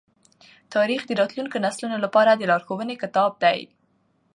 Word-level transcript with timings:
تاریخ 0.73 1.01
د 1.05 1.11
راتلونکو 1.21 1.57
نسلونو 1.65 1.97
لپاره 2.05 2.31
د 2.35 2.41
لارښوونې 2.51 2.95
کتاب 3.03 3.31
دی. 3.43 3.59